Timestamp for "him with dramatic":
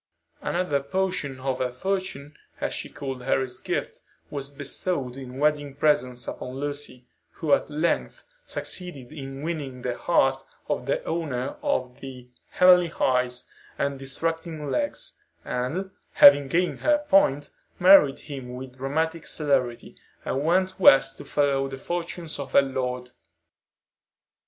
18.21-19.27